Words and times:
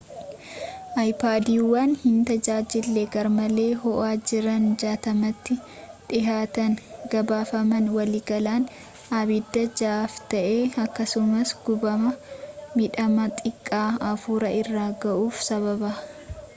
aypaadiiwwan 1.01 1.91
hin 2.05 2.13
tajaajille 2.29 3.03
garmalee 3.15 3.65
hoo’aa 3.83 4.13
jiran 4.31 4.65
60’tti 4.83 5.57
dhihaatan 6.13 6.79
gabaafaman 7.13 7.91
waliigalaan 7.99 8.65
abidda 9.19 9.65
jahaaf 9.83 10.17
ta’e 10.33 10.57
akkasumas 10.87 11.55
gubama 11.69 12.15
midhama 12.81 13.29
xiqqaa 13.43 13.87
afur 14.11 14.51
irra 14.61 14.91
gahuuf 15.07 15.47
sababa 15.53 15.97